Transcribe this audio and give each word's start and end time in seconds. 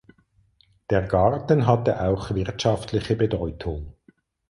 Der 0.89 1.03
Garten 1.03 1.67
hatte 1.67 2.01
auch 2.01 2.31
wirtschaftliche 2.33 3.15
Bedeutung. 3.15 3.93